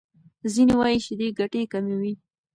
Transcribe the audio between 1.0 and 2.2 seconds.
شیدې ګټې کموي.